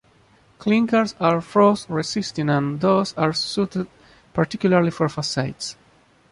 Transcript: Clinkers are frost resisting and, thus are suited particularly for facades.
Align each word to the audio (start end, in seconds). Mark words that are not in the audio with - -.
Clinkers 0.57 1.13
are 1.19 1.41
frost 1.41 1.85
resisting 1.87 2.49
and, 2.49 2.79
thus 2.79 3.13
are 3.17 3.33
suited 3.33 3.85
particularly 4.33 4.89
for 4.89 5.07
facades. 5.07 5.77